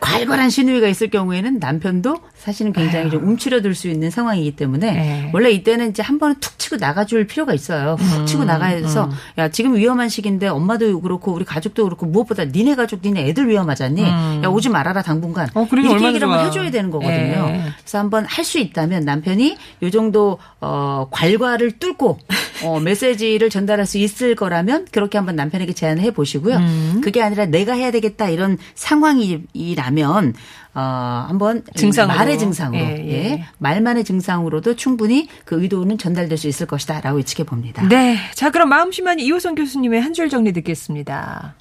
괄괄한 0.00 0.50
시누이가 0.50 0.88
있을 0.88 1.10
경우에는 1.10 1.58
남편도 1.58 2.16
사실은 2.42 2.72
굉장히 2.72 3.08
좀 3.08 3.22
움츠려들 3.22 3.72
수 3.76 3.86
있는 3.88 4.10
상황이기 4.10 4.56
때문에 4.56 4.92
네. 4.92 5.30
원래 5.32 5.50
이때는 5.52 5.90
이제 5.90 6.02
한 6.02 6.18
번은 6.18 6.36
툭 6.40 6.58
치고 6.58 6.76
나가줄 6.76 7.28
필요가 7.28 7.54
있어요. 7.54 7.96
훅 8.00 8.20
음, 8.20 8.26
치고 8.26 8.44
나가서 8.44 9.10
야 9.38 9.48
지금 9.48 9.76
위험한 9.76 10.08
시기인데 10.08 10.48
엄마도 10.48 11.00
그렇고 11.00 11.32
우리 11.32 11.44
가족도 11.44 11.84
그렇고 11.84 12.06
무엇보다 12.06 12.46
니네 12.46 12.74
가족 12.74 13.00
니네 13.04 13.28
애들 13.28 13.48
위험하잖니. 13.48 14.02
야 14.02 14.48
오지 14.48 14.70
말아라 14.70 15.02
당분간. 15.02 15.48
음. 15.56 15.60
어, 15.62 15.68
이렇게 15.70 16.04
얘기를 16.06 16.28
한번. 16.28 16.44
해줘야 16.46 16.70
되는 16.72 16.90
거거든요. 16.90 17.46
예. 17.48 17.62
그래서 17.78 17.98
한번 17.98 18.24
할 18.26 18.42
수 18.42 18.58
있다면 18.58 19.04
남편이 19.04 19.56
요 19.84 19.90
정도 19.90 20.36
어 20.60 21.06
괄괄을 21.12 21.78
뚫고 21.78 22.18
어 22.64 22.80
메시지를 22.82 23.50
전달할 23.50 23.86
수 23.86 23.98
있을 23.98 24.34
거라면 24.34 24.88
그렇게 24.90 25.16
한번 25.16 25.36
남편에게 25.36 25.72
제안을 25.74 26.02
해 26.02 26.10
보시고요. 26.10 26.56
음. 26.56 27.00
그게 27.04 27.22
아니라 27.22 27.46
내가 27.46 27.72
해야 27.74 27.92
되겠다 27.92 28.28
이런 28.30 28.58
상황이라면 28.74 30.34
어 30.74 31.26
한번 31.28 31.62
증상으로. 31.76 32.16
말의 32.16 32.38
증상으로 32.38 32.82
예, 32.82 32.96
예. 33.06 33.12
예. 33.12 33.44
말만의 33.58 34.04
증상으로도 34.04 34.76
충분히 34.76 35.28
그 35.44 35.60
의도는 35.62 35.98
전달될 35.98 36.38
수 36.38 36.48
있을 36.48 36.66
것이다라고 36.66 37.18
예측해 37.18 37.44
봅니다. 37.44 37.86
네. 37.88 38.16
자, 38.34 38.50
그럼 38.50 38.70
마음심한 38.70 39.18
이호선 39.20 39.54
교수님의 39.54 40.00
한 40.00 40.14
줄 40.14 40.28
정리 40.30 40.52
듣겠습니다. 40.54 41.54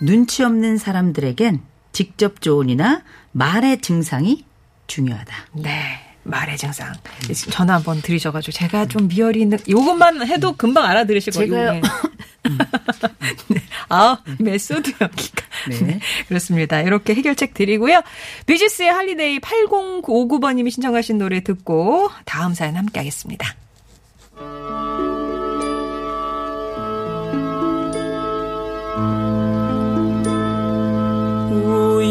눈치 0.00 0.42
없는 0.42 0.76
사람들에겐 0.78 1.60
직접 1.92 2.40
조언이나 2.40 3.02
말의 3.32 3.80
증상이 3.80 4.44
중요하다. 4.86 5.34
네. 5.54 6.00
말의 6.26 6.56
증상. 6.56 6.92
전화 7.50 7.74
한번 7.74 8.02
드리셔가지고 8.02 8.52
제가 8.52 8.86
좀 8.86 9.08
미열이 9.08 9.40
있는 9.40 9.58
요것만 9.68 10.26
해도 10.26 10.52
금방 10.56 10.84
알아들으실 10.84 11.32
거예요. 11.32 11.50
제가요? 11.50 11.72
네. 11.72 11.80
네. 13.48 13.62
아, 13.88 14.18
method 14.38 14.92
연기가. 15.00 15.42
네. 15.68 15.80
네. 15.80 16.00
그렇습니다. 16.28 16.80
이렇게 16.80 17.14
해결책 17.14 17.54
드리고요. 17.54 18.02
비지스의 18.46 18.90
Holiday 18.90 19.38
8059번님이 19.40 20.70
신청하신 20.70 21.18
노래 21.18 21.40
듣고 21.42 22.10
다음 22.24 22.54
사연 22.54 22.76
함께 22.76 23.00
하겠습니다. 23.00 23.54
Ooh, 31.52 32.02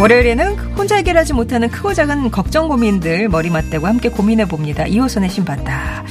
월요일에는 0.00 0.58
혼자 0.76 0.96
해결하지 0.96 1.32
못하는 1.32 1.68
크고 1.70 1.94
작은 1.94 2.30
걱정 2.32 2.66
고민들 2.66 3.28
머리 3.28 3.50
맞대고 3.50 3.86
함께 3.86 4.08
고민해 4.08 4.46
봅니다. 4.48 4.84
이호선의 4.86 5.30
신받다. 5.30 6.04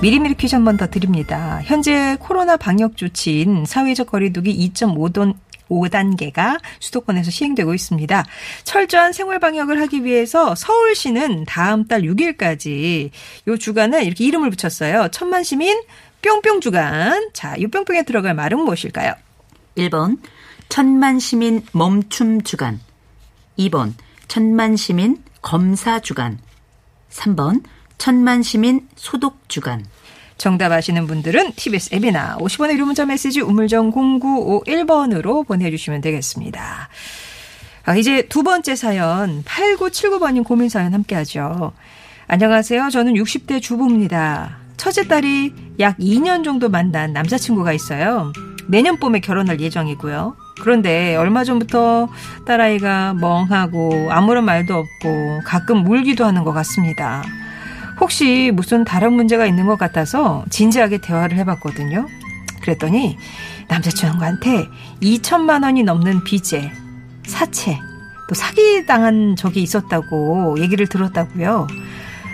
미리미리 0.00 0.34
퀴즈 0.34 0.54
한 0.54 0.64
번 0.64 0.76
더 0.76 0.86
드립니다. 0.88 1.60
현재 1.64 2.16
코로나 2.20 2.56
방역 2.56 2.96
조치인 2.96 3.64
사회적 3.66 4.08
거리두기 4.08 4.70
2.5돈 4.72 5.34
5단계가 5.72 6.60
수도권에서 6.80 7.30
시행되고 7.30 7.74
있습니다. 7.74 8.24
철저한 8.64 9.12
생활 9.12 9.40
방역을 9.40 9.80
하기 9.82 10.04
위해서 10.04 10.54
서울시는 10.54 11.44
다음 11.46 11.86
달 11.86 12.02
6일까지 12.02 13.10
요 13.48 13.56
주간은 13.56 14.04
이렇게 14.04 14.24
이름을 14.24 14.50
붙였어요. 14.50 15.08
천만 15.10 15.42
시민 15.42 15.80
뿅뿅 16.22 16.60
주간. 16.60 17.30
자, 17.32 17.56
이 17.56 17.66
뿅뿅에 17.66 18.04
들어갈 18.04 18.34
말은 18.34 18.60
무엇일까요? 18.60 19.14
1번 19.76 20.18
천만 20.68 21.18
시민 21.18 21.62
멈춤 21.72 22.42
주간 22.42 22.80
2번 23.58 23.92
천만 24.28 24.76
시민 24.76 25.22
검사 25.42 26.00
주간 26.00 26.38
3번 27.10 27.62
천만 27.98 28.42
시민 28.42 28.88
소독 28.96 29.48
주간 29.48 29.84
정답 30.38 30.72
아시는 30.72 31.06
분들은 31.06 31.52
TBS 31.54 31.94
앱이나 31.94 32.36
50원의 32.38 32.74
유료 32.74 32.86
문자 32.86 33.06
메시지 33.06 33.40
우물정 33.40 33.92
0951번으로 33.92 35.46
보내주시면 35.46 36.00
되겠습니다. 36.00 36.88
아, 37.84 37.96
이제 37.96 38.22
두 38.28 38.42
번째 38.42 38.76
사연 38.76 39.42
8979번님 39.44 40.44
고민 40.44 40.68
사연 40.68 40.94
함께 40.94 41.14
하죠. 41.16 41.72
안녕하세요. 42.28 42.90
저는 42.90 43.14
60대 43.14 43.60
주부입니다. 43.60 44.58
첫째 44.76 45.06
딸이 45.06 45.52
약 45.80 45.96
2년 45.98 46.44
정도 46.44 46.68
만난 46.68 47.12
남자친구가 47.12 47.72
있어요. 47.72 48.32
내년 48.68 48.98
봄에 48.98 49.20
결혼할 49.20 49.60
예정이고요. 49.60 50.36
그런데 50.60 51.16
얼마 51.16 51.44
전부터 51.44 52.08
딸아이가 52.46 53.14
멍하고 53.14 54.08
아무런 54.10 54.44
말도 54.44 54.74
없고 54.74 55.40
가끔 55.44 55.86
울기도 55.86 56.24
하는 56.24 56.44
것 56.44 56.52
같습니다. 56.52 57.22
혹시 58.00 58.50
무슨 58.54 58.84
다른 58.84 59.12
문제가 59.12 59.46
있는 59.46 59.66
것 59.66 59.78
같아서 59.78 60.44
진지하게 60.50 60.98
대화를 60.98 61.36
해봤거든요. 61.38 62.06
그랬더니 62.62 63.16
남자친구한테 63.68 64.68
2천만 65.00 65.64
원이 65.64 65.82
넘는 65.82 66.24
빚에 66.24 66.72
사채 67.26 67.78
또 68.28 68.34
사기 68.34 68.86
당한 68.86 69.36
적이 69.36 69.62
있었다고 69.62 70.58
얘기를 70.60 70.86
들었다고요. 70.86 71.66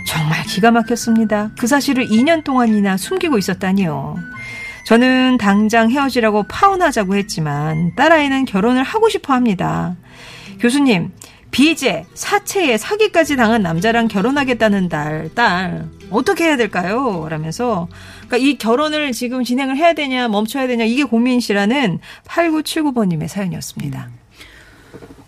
정말 0.07 0.43
기가 0.45 0.71
막혔습니다. 0.71 1.51
그 1.59 1.67
사실을 1.67 2.07
2년 2.07 2.45
동안이나 2.45 2.97
숨기고 2.97 3.37
있었다니요. 3.39 4.17
저는 4.87 5.37
당장 5.37 5.91
헤어지라고 5.91 6.45
파혼하자고 6.45 7.15
했지만 7.17 7.95
딸아이는 7.95 8.47
결혼을 8.47 8.83
하고 8.83 9.11
싶어 9.11 9.35
합니다. 9.35 9.97
교수님, 10.61 11.11
비제, 11.51 12.07
사채에 12.15 12.77
사기까지 12.77 13.37
당한 13.37 13.63
남자랑 13.63 14.09
결혼하겠다는 14.09 14.89
딸, 14.89 15.31
딸, 15.35 15.89
어떻게 16.11 16.45
해야 16.45 16.57
될까요? 16.57 17.27
라면서, 17.29 17.89
그러니까 18.27 18.37
이 18.37 18.59
결혼을 18.59 19.13
지금 19.13 19.45
진행을 19.45 19.77
해야 19.77 19.95
되냐, 19.95 20.29
멈춰야 20.29 20.67
되냐, 20.67 20.85
이게 20.85 21.05
고민이시라는 21.05 22.01
8979번님의 22.27 23.29
사연이었습니다. 23.29 24.11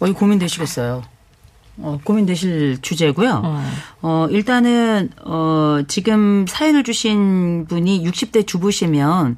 어, 0.00 0.06
이 0.06 0.12
고민되시겠어요. 0.12 1.02
어, 1.82 1.98
고민되실 2.04 2.78
주제고요. 2.82 3.40
어. 3.42 3.64
어, 4.02 4.26
일단은, 4.30 5.10
어, 5.24 5.80
지금 5.88 6.44
사연을 6.46 6.84
주신 6.84 7.66
분이 7.66 8.04
60대 8.06 8.46
주부시면 8.46 9.36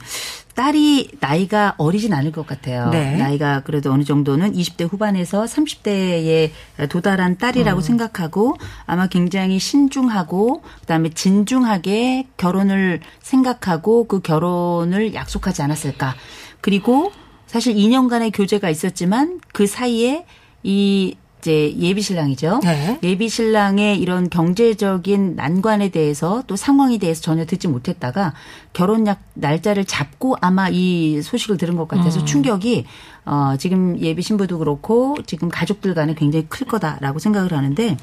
딸이 0.55 1.13
나이가 1.21 1.75
어리진 1.79 2.13
않을 2.13 2.33
것 2.33 2.47
같아요. 2.47 2.91
네. 2.91 3.17
나이가 3.17 3.61
그래도 3.61 3.93
어느 3.93 4.05
정도는 4.05 4.53
20대 4.53 4.91
후반에서 4.91 5.45
30대에 5.45 6.51
도달한 6.91 7.39
딸이라고 7.39 7.81
생각하고 7.81 8.57
아마 8.87 9.07
굉장히 9.07 9.59
신중하고 9.59 10.63
그다음에 10.81 11.11
진중하게 11.11 12.29
결혼을 12.37 13.01
생각하고 13.21 14.05
그 14.05 14.21
결혼을 14.21 15.15
약속하지 15.15 15.63
않았을까. 15.63 16.15
그리고 16.61 17.13
사실 17.47 17.75
2년간의 17.75 18.31
교제가 18.35 18.71
있었지만 18.71 19.41
그 19.53 19.67
사이에 19.67 20.25
이 20.63 21.17
이제 21.43 21.75
예비 21.77 22.03
신랑이죠. 22.03 22.61
네. 22.63 23.01
예비 23.03 23.29
신랑의 23.29 23.99
이런 23.99 24.31
경제적인 24.31 25.35
난관에 25.35 25.89
대해서 25.89 26.45
또 26.47 26.55
상황에 26.55 26.99
대해서 26.99 27.21
전혀 27.21 27.45
듣지 27.45 27.67
못했다가 27.67 28.33
결혼 28.73 29.09
약 29.09 29.21
날짜를 29.35 29.85
잡고 29.85 30.37
아마 30.41 30.69
이 30.71 31.21
소식을 31.21 31.57
들은 31.57 31.77
것 31.77 31.89
같아서 31.89 32.21
음. 32.21 32.27
충격이 32.27 32.85
어 33.25 33.57
지금 33.59 33.99
예비 33.99 34.23
신부도 34.23 34.59
그렇고 34.59 35.17
지금 35.27 35.49
가족들 35.49 35.95
간에 35.95 36.15
굉장히 36.15 36.47
클 36.49 36.65
거다라고 36.65 37.19
생각을 37.19 37.53
하는데 37.53 37.97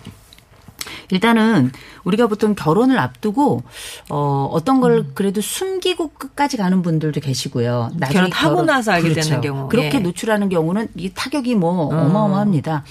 일단은 1.12 1.72
우리가 2.04 2.28
보통 2.28 2.56
결혼을 2.56 2.98
앞두고 3.00 3.64
어 4.10 4.50
어떤 4.52 4.82
걸 4.82 5.06
그래도 5.14 5.42
숨기고 5.42 6.12
끝까지 6.18 6.58
가는 6.58 6.82
분들도 6.82 7.20
계시고요. 7.22 7.92
나중에 7.96 8.26
음. 8.26 8.30
결혼하고 8.32 8.64
나서 8.64 8.92
알게 8.92 9.14
되는 9.14 9.42
경우. 9.42 9.70
그렇게 9.70 9.98
예. 9.98 10.00
노출하는 10.00 10.50
경우는 10.50 10.88
이 10.96 11.12
타격이 11.14 11.56
뭐 11.56 11.90
음. 11.92 11.98
어마어마합니다. 11.98 12.84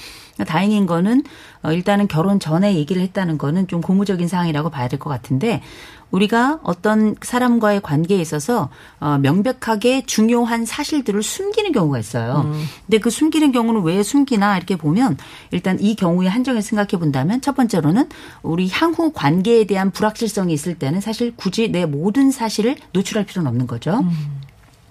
다행인 0.47 0.87
거는 0.87 1.25
어, 1.63 1.73
일단은 1.73 2.07
결혼 2.07 2.39
전에 2.39 2.77
얘기를 2.77 3.03
했다는 3.03 3.39
거는 3.39 3.67
좀 3.67 3.81
고무적인 3.81 4.29
사항이라고 4.29 4.71
봐야 4.71 4.87
될 4.87 4.99
것 5.01 5.11
같은데 5.11 5.63
우리가 6.11 6.61
어떤 6.63 7.15
사람과의 7.21 7.81
관계에 7.83 8.21
있어서 8.21 8.71
어, 9.01 9.19
명백하게 9.19 10.07
중요한 10.07 10.65
사실들을 10.65 11.23
숨기는 11.23 11.73
경우가 11.73 11.99
있어요. 11.99 12.43
음. 12.47 12.65
근데 12.87 12.99
그 12.99 13.11
숨기는 13.11 13.53
경우는 13.53 13.83
왜 13.83 14.03
숨기나 14.03 14.57
이렇게 14.57 14.77
보면 14.77 15.17
일단 15.51 15.79
이 15.81 15.95
경우의 15.95 16.31
한정을 16.31 16.63
생각해 16.63 16.99
본다면 16.99 17.41
첫 17.41 17.55
번째로는 17.55 18.09
우리 18.43 18.69
향후 18.71 19.13
관계에 19.13 19.65
대한 19.65 19.91
불확실성이 19.91 20.53
있을 20.53 20.79
때는 20.79 21.01
사실 21.01 21.35
굳이 21.37 21.69
내 21.71 21.87
모든 21.87 22.31
사실을 22.31 22.77
노출할 22.93 23.27
필요는 23.27 23.49
없는 23.49 23.67
거죠. 23.67 24.05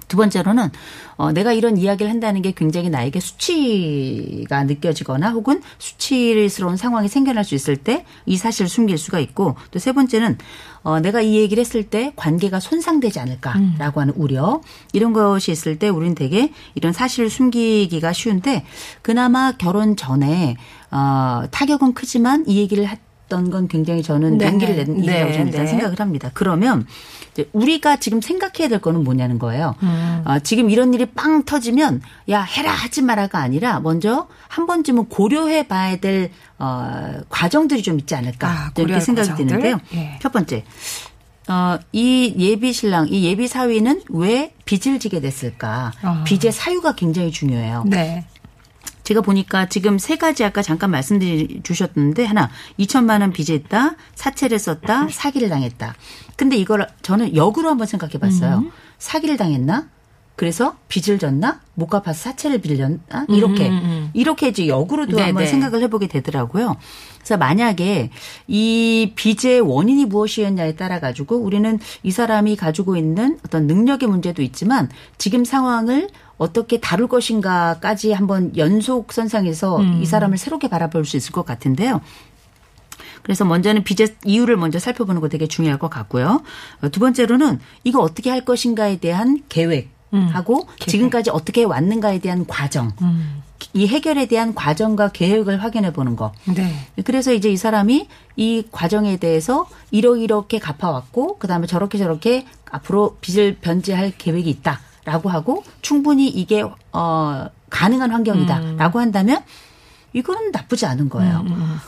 두 0.08 0.18
번째로는 0.18 0.70
어, 1.18 1.32
내가 1.32 1.52
이런 1.54 1.78
이야기를 1.78 2.10
한다는 2.10 2.42
게 2.42 2.52
굉장히 2.52 2.90
나에게 2.90 3.20
수치가 3.20 4.64
느껴지거나 4.64 5.32
혹은 5.32 5.62
수치스러운 5.80 6.78
상황이 6.78 7.08
생겨날 7.08 7.44
수 7.44 7.56
있을 7.56 7.76
때 7.78 8.06
이 8.26 8.38
사실을 8.38 8.70
숨길 8.70 8.98
수가 8.98 9.20
있고 9.20 9.56
또 9.72 9.80
세 9.80 9.92
번째는 9.94 10.38
어, 10.84 11.00
내가 11.00 11.22
이 11.22 11.36
얘기를 11.38 11.62
했을 11.62 11.84
때 11.84 12.14
관계가 12.16 12.60
손상되지 12.60 13.20
않을까라고 13.20 14.02
하는 14.02 14.14
우려 14.16 14.62
이런 14.94 15.14
것이 15.14 15.52
있을 15.52 15.80
때 15.80 15.90
우리는 15.90 16.16
되게 16.16 16.52
이런 16.76 16.94
사실을 16.94 17.30
숨기기가 17.30 18.14
쉬운데 18.14 18.64
그나마 19.02 19.52
결혼 19.54 19.96
전에 19.96 20.56
어, 20.92 21.44
타격은 21.52 21.94
크지만 21.94 22.46
이 22.48 22.58
얘기를 22.58 22.88
했던 22.88 23.50
건 23.50 23.68
굉장히 23.68 24.02
저는 24.04 24.38
네, 24.38 24.48
용기를 24.48 24.76
네. 24.76 24.84
낸 24.86 24.98
일이라고 25.04 25.26
네, 25.26 25.32
저는 25.34 25.48
일단 25.48 25.66
네. 25.66 25.72
생각을 25.72 26.00
합니다. 26.00 26.32
그러면 26.34 26.86
우리가 27.53 27.98
지금 27.98 28.22
생각해야 28.22 28.67
될 28.70 28.79
거는 28.79 29.03
뭐냐는 29.03 29.39
거예요. 29.39 29.75
음. 29.84 30.24
어, 30.25 30.39
지금 30.39 30.70
이런 30.70 30.94
일이 30.94 31.06
빵 31.06 31.44
터지면 31.44 32.01
야 32.29 32.41
해라 32.41 32.72
하지 32.72 33.01
마라가 33.01 33.39
아니라 33.39 33.79
먼저 33.79 34.27
한 34.48 34.65
번쯤은 34.65 35.10
고려해 35.10 35.67
봐야 35.67 35.98
될 35.98 36.32
어, 36.60 37.13
과정들이 37.29 37.84
좀 37.84 38.00
있지 38.00 38.15
않을까 38.15 38.50
아, 38.50 38.72
이렇게 38.77 39.00
생각이 39.00 39.29
과정들? 39.29 39.48
드는데요. 39.48 39.79
예. 39.94 40.20
첫 40.22 40.32
번째. 40.32 40.63
어, 41.50 41.79
이 41.94 42.34
예비 42.38 42.74
신랑, 42.74 43.08
이 43.10 43.24
예비 43.25 43.48
사위는 43.48 44.03
왜 44.10 44.53
빚을 44.65 45.00
지게 45.00 45.22
됐을까? 45.22 45.94
아. 46.01 46.24
빚의 46.25 46.51
사유가 46.51 46.94
굉장히 46.96 47.32
중요해요. 47.32 47.86
네. 47.88 48.25
제가 49.03 49.22
보니까 49.22 49.70
지금 49.70 49.98
세 49.98 50.17
가지 50.17 50.44
아까 50.44 50.62
잠깐 50.62 50.91
말씀드리 50.91 51.62
주셨는데 51.63 52.25
하나 52.25 52.50
2천만 52.77 53.22
원 53.22 53.32
빚이 53.32 53.53
있다, 53.56 53.96
사채를 54.15 54.60
썼다, 54.60 55.08
사기를 55.10 55.48
당했다. 55.48 55.96
근데 56.38 56.56
이걸 56.56 56.88
저는 57.01 57.36
역으로 57.36 57.70
한번 57.70 57.88
생각해 57.88 58.13
봤어요. 58.20 58.60
음. 58.60 58.72
사기를 59.00 59.36
당했나? 59.36 59.89
그래서 60.38 60.75
빚을 60.88 61.17
졌나? 61.17 61.62
못 61.74 61.88
갚아서 61.88 62.29
사채를 62.29 62.60
빌렸나? 62.60 63.25
이렇게. 63.27 63.67
음, 63.67 63.74
음, 63.74 63.84
음. 63.84 64.10
이렇게 64.13 64.50
이제 64.50 64.67
역으로도 64.67 65.17
네, 65.17 65.24
한번 65.24 65.44
네. 65.44 65.50
생각을 65.50 65.82
해보게 65.82 66.08
되더라고요. 66.08 66.77
그래서 67.17 67.38
만약에 67.38 68.12
이 68.48 69.13
빚의 69.15 69.62
원인이 69.62 70.06
무엇이었냐에 70.06 70.75
따라 70.75 71.00
가지고 71.00 71.38
우리는 71.38 71.79
이 72.03 72.12
사람이 72.12 72.56
가지고 72.56 72.96
있는 72.96 73.39
어떤 73.46 73.65
능력의 73.65 74.08
문제도 74.08 74.44
있지만 74.44 74.89
지금 75.17 75.44
상황을 75.44 76.08
어떻게 76.38 76.79
다룰 76.79 77.08
것인가까지 77.08 78.12
한번 78.13 78.56
연속 78.58 79.13
선상에서 79.13 79.77
음. 79.77 80.00
이 80.03 80.06
사람을 80.06 80.38
새롭게 80.38 80.70
바라볼 80.70 81.03
수 81.06 81.17
있을 81.17 81.32
것 81.32 81.48
같은데요. 81.48 82.00
그래서 83.28 83.44
먼저는 83.44 83.84
빚의 83.84 84.16
이유를 84.24 84.56
먼저 84.56 84.80
살펴보는 84.80 85.20
거 85.20 85.28
되게 85.28 85.48
중요할 85.48 85.78
것 85.78 85.90
같고요. 85.90 86.42
어, 86.82 86.90
두 86.90 87.02
번째로는 87.02 87.60
이거 87.84 88.00
어떻게 88.00 88.30
할 88.30 88.46
것인가에 88.46 88.98
대한 88.98 89.44
계획 89.50 89.92
하고 90.32 90.66
지금까지 90.80 91.32
어떻게 91.32 91.66
왔는가에 91.66 92.20
대한 92.20 92.48
과정. 92.48 92.94
음. 93.02 93.44
이 93.74 93.88
해결에 93.88 94.28
대한 94.28 94.56
과정과 94.56 95.10
계획을 95.10 95.62
확인해 95.62 95.92
보는 95.92 96.16
거. 96.16 96.32
네. 96.46 96.74
그래서 97.04 97.34
이제 97.34 97.50
이 97.50 97.58
사람이 97.58 98.08
이 98.38 98.64
과정에 98.72 99.18
대해서 99.18 99.68
이러이렇게 99.92 100.60
갚아왔고 100.60 101.40
그다음에 101.40 101.68
저렇게 101.68 101.98
저렇게 101.98 102.46
앞으로 102.72 103.18
빚을 103.20 103.58
변제할 103.60 104.14
계획이 104.18 104.50
있다라고 104.50 105.28
하고 105.30 105.64
충분히 105.82 106.30
이게 106.30 106.64
어 106.94 107.48
가능한 107.70 108.12
환경이다라고 108.12 109.00
한다면 109.00 109.42
이거는 110.18 110.52
나쁘지 110.52 110.86
않은 110.88 111.10
거예요. 111.10 111.46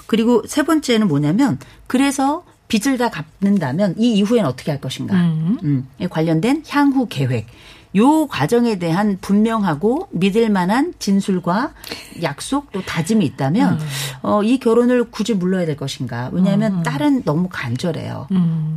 그리고 0.08 0.44
세 0.48 0.64
번째는 0.64 1.08
뭐냐면 1.08 1.58
그래서 1.88 2.44
빚을 2.68 2.98
다 2.98 3.10
갚는다면 3.10 3.96
이 3.98 4.14
이후엔 4.14 4.46
어떻게 4.46 4.72
할 4.72 4.80
것인가. 4.80 5.16
음, 5.64 5.88
에 6.00 6.08
관련된 6.08 6.64
향후 6.70 7.08
계획. 7.10 7.48
요 7.96 8.28
과정에 8.28 8.78
대한 8.78 9.18
분명하고 9.20 10.10
믿을 10.12 10.52
만한 10.52 10.94
진술과 11.00 11.74
약속 12.22 12.72
또 12.72 12.84
다짐이 12.84 13.26
있다면 13.26 13.80
어, 14.22 14.44
이 14.44 14.60
결혼을 14.60 15.10
굳이 15.10 15.34
물러야 15.34 15.66
될 15.66 15.76
것인가. 15.76 16.30
왜냐하면 16.32 16.84
딸은 16.84 17.24
너무 17.24 17.50
간절해요. 17.50 18.28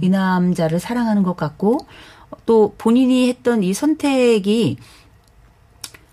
이 0.00 0.09
남자를 0.09 0.80
사랑하는 0.80 1.23
것 1.25 1.37
같고 1.37 1.87
또 2.47 2.75
본인이 2.78 3.28
했던 3.28 3.62
이 3.62 3.75
선택이 3.75 4.78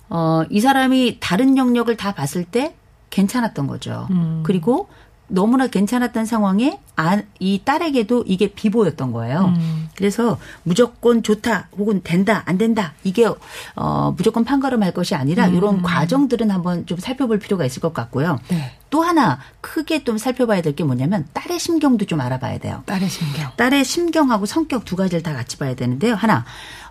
어, 0.09 0.43
이 0.49 0.59
사람이 0.59 1.17
다른 1.21 1.55
영역을 1.55 1.95
다 1.95 2.13
봤을 2.13 2.43
때 2.43 2.75
괜찮았던 3.09 3.67
거죠. 3.67 4.07
그리고 4.43 4.87
너무나 5.29 5.67
괜찮았던 5.67 6.25
상황에 6.25 6.79
아, 6.95 7.21
이 7.39 7.61
딸에게도 7.63 8.25
이게 8.27 8.47
비보였던 8.51 9.11
거예요. 9.13 9.53
그래서 9.95 10.37
무조건 10.63 11.23
좋다 11.23 11.67
혹은 11.77 12.01
된다 12.03 12.43
안 12.45 12.57
된다 12.57 12.93
이게 13.03 13.27
어, 13.75 14.13
무조건 14.17 14.43
판가름할 14.43 14.93
것이 14.93 15.15
아니라 15.15 15.47
이런 15.47 15.81
과정들은 15.81 16.51
한번 16.51 16.85
좀 16.85 16.97
살펴볼 16.97 17.39
필요가 17.39 17.65
있을 17.65 17.81
것 17.81 17.93
같고요. 17.93 18.39
네. 18.49 18.71
또 18.89 19.03
하나 19.03 19.39
크게 19.61 20.03
좀 20.03 20.17
살펴봐야 20.17 20.61
될 20.61 20.73
게 20.73 20.83
뭐냐면 20.83 21.27
딸의 21.33 21.59
심경도 21.59 22.05
좀 22.05 22.21
알아봐야 22.21 22.57
돼요. 22.59 22.81
딸의 22.85 23.09
심경. 23.09 23.51
딸의 23.55 23.85
심경하고 23.85 24.45
성격 24.45 24.83
두 24.85 24.95
가지를 24.95 25.21
다 25.21 25.33
같이 25.33 25.57
봐야 25.57 25.75
되는데요. 25.75 26.15
하나, 26.15 26.43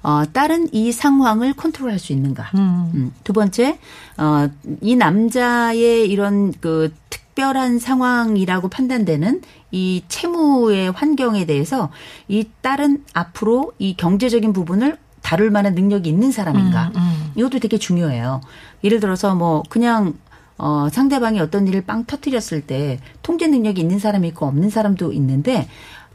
어, 0.03 0.23
딸은 0.33 0.69
이 0.73 0.93
상황을 0.93 1.55
컨트롤할 1.55 1.99
수 1.99 2.13
있는가. 2.13 2.51
음, 2.55 3.13
두 3.25 3.33
번째, 3.33 3.79
어, 4.17 4.49
이 4.81 4.95
남자의 4.95 6.09
이런 6.09 6.53
그 6.61 6.93
특 7.11 7.23
별한 7.39 7.79
상황이라고 7.79 8.69
판단되는 8.69 9.43
이 9.71 10.03
채무의 10.09 10.91
환경에 10.91 11.47
대해서 11.47 11.89
이 12.27 12.49
딸은 12.63 13.05
앞으로 13.15 13.73
이 13.79 13.97
경제적인 13.97 14.53
부분을 14.53 14.99
다룰 15.23 15.53
만한 15.53 15.77
능력이 15.77 16.09
있는 16.09 16.33
사람인가. 16.33 16.91
이것도 17.37 17.61
되게 17.61 17.79
중요해요. 17.79 18.41
예를 18.83 18.99
들어서 18.99 19.37
뭐 19.37 19.63
그냥 19.69 20.15
어, 20.57 20.89
상대방이 20.91 21.39
어떤 21.39 21.69
일을 21.69 21.83
빵 21.83 22.05
터뜨렸을 22.07 22.63
때 22.63 22.99
통제 23.23 23.47
능력이 23.47 23.81
있는 23.81 24.01
사람이 24.01 24.27
있고 24.29 24.47
없는 24.47 24.71
사람도 24.71 25.13
있는데 25.13 25.69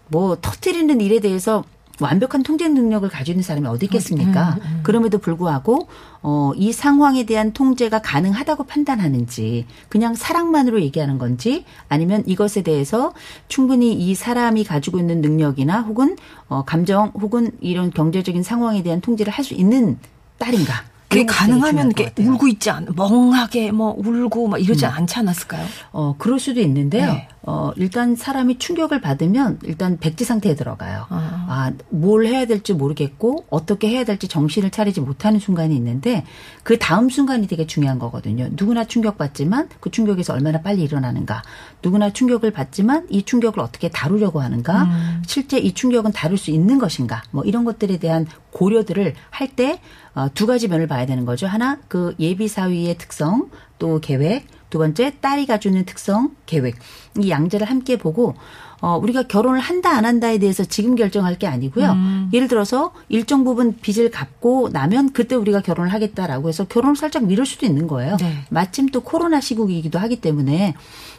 뭐 0.09 0.35
터뜨리는 0.41 0.99
일에 0.99 1.21
대해서 1.21 1.63
완벽한 1.99 2.41
통제 2.41 2.67
능력을 2.67 3.07
가지고 3.07 3.33
있는 3.35 3.43
사람이 3.43 3.67
어디 3.67 3.85
있겠습니까? 3.85 4.57
그럼에도 4.81 5.19
불구하고 5.19 5.87
어, 6.23 6.51
이 6.55 6.71
상황에 6.71 7.25
대한 7.25 7.53
통제가 7.53 8.01
가능하다고 8.01 8.63
판단하는지 8.63 9.65
그냥 9.89 10.15
사랑만으로 10.15 10.81
얘기하는 10.81 11.17
건지 11.19 11.65
아니면 11.89 12.23
이것에 12.25 12.63
대해서 12.63 13.13
충분히 13.47 13.93
이 13.93 14.15
사람이 14.15 14.63
가지고 14.63 14.97
있는 14.99 15.21
능력이나 15.21 15.81
혹은 15.81 16.17
어, 16.47 16.63
감정 16.65 17.11
혹은 17.13 17.51
이런 17.61 17.91
경제적인 17.91 18.41
상황에 18.43 18.81
대한 18.83 18.99
통제를 19.01 19.31
할 19.31 19.43
수 19.43 19.53
있는 19.53 19.99
딸인가? 20.37 20.73
그게 21.09 21.25
가능하면 21.25 21.87
이렇게 21.87 22.05
같아요. 22.05 22.31
울고 22.31 22.47
있지 22.47 22.69
않, 22.71 22.87
멍하게 22.95 23.71
뭐 23.73 23.93
울고 23.97 24.47
막 24.47 24.57
이러지 24.57 24.85
않지 24.85 25.19
않았을까요? 25.19 25.65
어, 25.91 26.15
그럴 26.17 26.39
수도 26.39 26.61
있는데요. 26.61 27.11
네. 27.11 27.27
어, 27.45 27.71
일단 27.75 28.15
사람이 28.15 28.57
충격을 28.57 29.01
받으면 29.01 29.59
일단 29.63 29.97
백지 29.97 30.25
상태에 30.25 30.55
들어가요. 30.55 31.05
아. 31.09 31.45
아, 31.49 31.71
뭘 31.89 32.25
해야 32.25 32.45
될지 32.45 32.73
모르겠고 32.73 33.45
어떻게 33.49 33.89
해야 33.89 34.03
될지 34.03 34.27
정신을 34.27 34.71
차리지 34.71 35.01
못하는 35.01 35.39
순간이 35.39 35.75
있는데 35.75 36.25
그 36.63 36.79
다음 36.79 37.09
순간이 37.09 37.47
되게 37.47 37.67
중요한 37.67 37.99
거거든요. 37.99 38.47
누구나 38.51 38.85
충격받지만 38.85 39.69
그 39.79 39.91
충격에서 39.91 40.33
얼마나 40.33 40.61
빨리 40.61 40.83
일어나는가. 40.83 41.41
누구나 41.83 42.11
충격을 42.11 42.51
받지만 42.51 43.07
이 43.09 43.23
충격을 43.23 43.59
어떻게 43.59 43.89
다루려고 43.89 44.41
하는가. 44.41 44.87
실제 45.27 45.57
이 45.57 45.73
충격은 45.73 46.11
다룰 46.13 46.37
수 46.37 46.51
있는 46.51 46.79
것인가. 46.79 47.23
뭐 47.31 47.43
이런 47.43 47.65
것들에 47.65 47.97
대한 47.97 48.25
고려들을 48.51 49.13
할 49.29 49.53
때 49.55 49.79
어, 50.15 50.27
두 50.33 50.47
가지 50.47 50.67
면을 50.67 50.87
봐야 50.87 51.05
되는 51.05 51.25
거죠. 51.25 51.45
하나 51.45 51.77
그 51.87 52.15
예비 52.19 52.47
사위의 52.47 52.97
특성 52.97 53.49
또 53.77 53.99
계획 53.99 54.47
두 54.73 54.79
번째 54.79 55.13
딸이 55.21 55.45
있는 55.65 55.85
특성 55.85 56.31
계획 56.47 56.77
이 57.19 57.29
양자를 57.29 57.69
함께 57.69 57.95
보고 57.95 58.33
어 58.81 58.97
우리가 58.97 59.27
결혼을 59.27 59.59
한다 59.59 59.91
안 59.91 60.03
한다에 60.03 60.39
대해서 60.39 60.65
지금 60.65 60.95
결정할 60.95 61.37
게 61.37 61.45
아니고요. 61.45 61.95
예를 62.33 62.47
들어서 62.47 62.91
일정 63.07 63.43
부분 63.43 63.77
빚을 63.79 64.09
갚고 64.09 64.69
나면 64.69 65.13
그때 65.13 65.35
우리가 65.35 65.61
결혼을 65.61 65.93
하겠다라고 65.93 66.49
해서 66.49 66.65
결혼을 66.65 66.95
살짝 66.95 67.25
미룰 67.25 67.45
수도 67.45 67.67
있는 67.67 67.85
거예요. 67.85 68.17
네. 68.17 68.45
마침 68.49 68.89
또 68.89 69.01
코로나 69.01 69.39
시국이기도 69.39 69.99
하기 69.99 70.21
때문에 70.21 70.73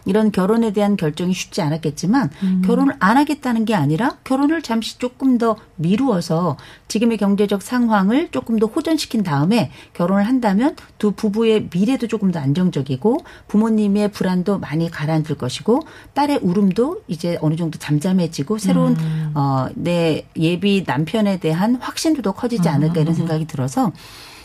이런 0.05 0.33
결혼에 0.33 0.73
대한 0.73 0.97
결정이 0.97 1.33
쉽지 1.33 1.63
않았겠지만 1.63 2.31
결혼을 2.65 2.95
안 2.99 3.17
하겠다는 3.17 3.65
게 3.65 3.75
아니라 3.75 4.17
결혼을 4.25 4.63
잠시 4.63 4.99
조금 4.99 5.39
더 5.39 5.57
미루어서 5.77 6.57
지금의 6.89 7.19
경제적 7.19 7.63
상황을 7.63 8.29
조금 8.31 8.59
더 8.59 8.67
호전시킨 8.67 9.23
다음에 9.23 9.71
결혼을 9.95 10.27
한다면 10.27 10.77
두 10.99 11.13
부부의 11.13 11.69
미래도 11.73 12.07
조금 12.07 12.31
더 12.31 12.41
안정적이고 12.41 13.19
부모님의 13.49 14.13
불안도 14.13 14.59
많이 14.59 14.91
가라앉을 14.91 15.37
것이고 15.37 15.81
딸의 16.15 16.41
울음도 16.43 17.03
이제 17.09 17.39
어느 17.41 17.57
정도 17.57 17.79
잠잠해지고 17.79 18.59
새로운 18.59 18.97
어, 19.35 19.69
내 19.75 20.27
예비 20.37 20.85
남편에 20.87 21.39
대한 21.39 21.77
확신도 21.77 22.23
더 22.23 22.33
커지지 22.33 22.69
않을까 22.69 23.01
이런 23.01 23.15
생각이 23.15 23.47
들어서 23.47 23.93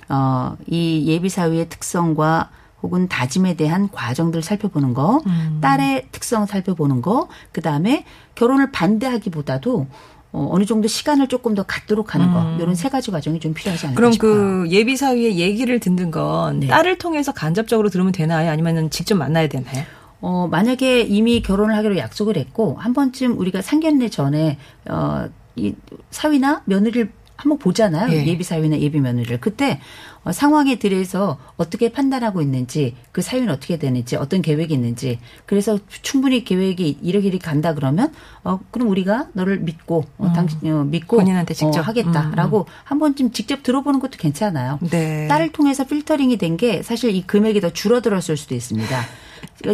어, 0.10 0.58
이 0.66 1.06
예비 1.08 1.30
사위의 1.30 1.70
특성과 1.70 2.50
혹은 2.82 3.08
다짐에 3.08 3.56
대한 3.56 3.90
과정들 3.90 4.42
살펴보는 4.42 4.94
거, 4.94 5.22
딸의 5.62 6.08
특성 6.12 6.46
살펴보는 6.46 7.02
거, 7.02 7.28
그 7.52 7.62
다음에 7.62 8.06
결혼을 8.36 8.72
반대하기보다도 8.72 9.88
어, 10.32 10.48
어느 10.52 10.64
정도 10.66 10.88
시간을 10.88 11.28
조금 11.28 11.56
더 11.56 11.64
갖도록 11.64 12.14
하는 12.14 12.32
거 12.32 12.56
이런 12.60 12.76
세 12.76 12.88
가지 12.90 13.10
과정이 13.10 13.40
좀 13.40 13.56
필요하지 13.56 13.88
않을까 13.88 13.98
그럼 13.98 14.12
싶어요. 14.12 14.32
그 14.32 14.68
예비 14.70 14.96
사위의 14.96 15.40
얘기를 15.40 15.80
듣는 15.80 16.12
건 16.12 16.60
네. 16.60 16.68
딸을 16.68 17.00
통해서 17.00 17.32
간접적으로 17.32 17.90
들으면 17.90 18.12
되나요? 18.12 18.52
아니면 18.52 18.92
직접 18.92 19.16
만나야 19.16 19.48
되나요? 19.48 19.84
어, 20.22 20.48
만약에 20.52 21.02
이미 21.02 21.42
결혼을 21.42 21.76
하기로 21.78 21.98
약속을 21.98 22.38
했고, 22.38 22.76
한 22.78 22.94
번쯤 22.94 23.40
우리가 23.40 23.62
상견례 23.62 24.10
전에, 24.10 24.58
어, 24.90 25.30
이 25.56 25.74
사위나 26.12 26.62
며느리를 26.66 27.10
한번 27.40 27.58
보잖아요. 27.58 28.12
예. 28.12 28.26
예. 28.28 28.38
비 28.38 28.44
사위나 28.44 28.80
예비 28.80 29.00
며느리를. 29.00 29.40
그때 29.40 29.80
어, 30.26 30.34
상황에 30.34 30.78
들여서 30.78 31.38
어떻게 31.56 31.90
판단하고 31.94 32.42
있는지, 32.42 32.94
그 33.14 33.22
사위는 33.22 33.50
어떻게 33.50 33.78
되는지, 33.80 34.18
어떤 34.18 34.42
계획이 34.42 34.74
있는지. 34.74 35.18
그래서 35.46 35.80
충분히 36.02 36.44
계획이 36.44 37.00
이렇게 37.02 37.28
이렇게 37.30 37.38
간다 37.40 37.74
그러면, 37.74 38.12
어, 38.44 38.60
그럼 38.72 38.90
우리가 38.90 39.30
너를 39.32 39.60
믿고, 39.60 40.04
어, 40.18 40.34
당신, 40.36 40.60
어, 40.74 40.84
믿고. 40.84 41.16
본인한테 41.18 41.54
직접. 41.54 41.80
어, 41.80 41.82
하겠다라고 41.82 42.66
한 42.84 43.00
번쯤 43.00 43.32
직접 43.32 43.64
들어보는 43.64 44.02
것도 44.02 44.18
괜찮아요. 44.18 44.78
네. 44.90 45.28
딸을 45.30 45.54
통해서 45.54 45.86
필터링이 45.86 46.38
된 46.38 46.58
게 46.58 46.84
사실 46.84 47.16
이 47.16 47.22
금액이 47.22 47.62
더 47.62 47.70
줄어들었을 47.70 48.36
수도 48.36 48.54
있습니다. 48.54 49.02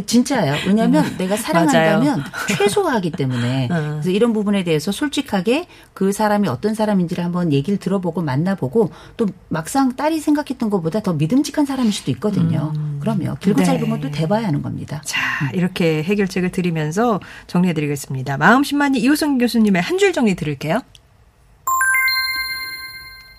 진짜예요. 0.06 0.56
왜냐하면 0.68 1.16
내가 1.18 1.36
사랑한다면 1.38 2.24
최소화하기 2.58 3.12
때문에 3.12 3.66
어. 3.72 3.76
그래서 3.94 4.10
이런 4.10 4.34
부분에 4.34 4.64
대해서 4.64 4.92
솔직하게 4.92 5.68
그 5.94 6.12
사람이 6.12 6.48
어떤 6.48 6.74
사람인지를 6.74 7.24
한번 7.24 7.52
얘기를 7.54 7.78
들어보고 7.80 8.22
만나보고 8.22 8.92
또 9.18 9.28
막상 9.50 9.96
딸이 9.96 10.20
생각했던 10.20 10.70
것보다 10.70 11.02
더 11.02 11.14
믿음직한 11.14 11.66
사람일 11.66 11.92
수도 11.94 12.12
있거든요. 12.12 12.74
그럼요. 13.00 13.36
길고 13.40 13.60
네. 13.60 13.66
짧은 13.66 13.90
것도 13.90 14.12
대봐야 14.12 14.48
하는 14.48 14.62
겁니다. 14.62 15.02
자, 15.06 15.20
이렇게 15.54 16.04
해결책을 16.04 16.52
드리면서 16.52 17.20
정리해드리겠습니다. 17.48 18.38
마음심만이 18.38 19.00
이호성 19.00 19.38
교수님의 19.40 19.82
한 19.82 19.96
줄 19.96 20.12
정리 20.12 20.36
들을게요. 20.36 20.82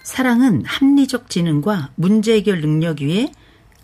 사랑은 0.05 0.63
합리적 0.65 1.29
지능과 1.29 1.91
문제 1.97 2.35
해결 2.35 2.61
능력 2.61 3.01
위에 3.03 3.31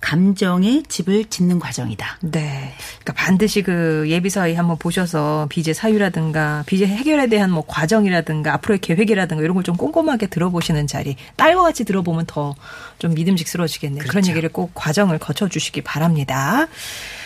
감정의 0.02 0.82
집을 0.88 1.24
짓는 1.30 1.58
과정이다. 1.58 2.18
네. 2.20 2.74
그러니까 3.00 3.12
반드시 3.14 3.62
그 3.62 4.04
예비사위 4.08 4.54
한번 4.54 4.76
보셔서 4.76 5.46
비제 5.48 5.72
사유라든가 5.72 6.64
비제 6.66 6.86
해결에 6.86 7.28
대한 7.28 7.50
뭐 7.50 7.64
과정이라든가 7.66 8.52
앞으로의 8.54 8.80
계획이라든가 8.80 9.42
이런 9.42 9.54
걸 9.54 9.62
좀 9.62 9.76
꼼꼼하게 9.76 10.26
들어보시는 10.26 10.86
자리. 10.88 11.16
딸과 11.36 11.62
같이 11.62 11.84
들어보면 11.84 12.26
더 12.26 12.54
좀 12.98 13.14
믿음직스러워지겠네요. 13.14 14.04
그런 14.08 14.26
얘기를 14.28 14.48
꼭 14.48 14.72
과정을 14.74 15.18
거쳐 15.18 15.48
주시기 15.48 15.80
바랍니다. 15.82 16.68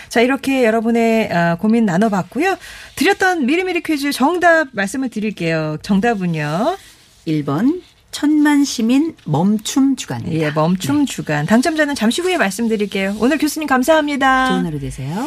자, 0.08 0.20
이렇게 0.20 0.64
여러분의 0.64 1.30
어, 1.32 1.56
고민 1.60 1.84
나눠봤고요. 1.84 2.56
드렸던 2.94 3.44
미리미리 3.46 3.82
퀴즈 3.82 4.12
정답 4.12 4.68
말씀을 4.72 5.08
드릴게요. 5.10 5.76
정답은요. 5.82 6.76
1번 7.26 7.82
천만 8.16 8.64
시민 8.64 9.14
멈춤 9.26 9.94
주간입니다. 9.94 10.46
예, 10.46 10.50
멈춤 10.50 11.04
주간. 11.04 11.44
당첨자는 11.44 11.94
잠시 11.94 12.22
후에 12.22 12.38
말씀드릴게요. 12.38 13.14
오늘 13.20 13.36
교수님 13.36 13.68
감사합니다. 13.68 14.48
좋은 14.48 14.64
하루 14.64 14.80
되세요. 14.80 15.22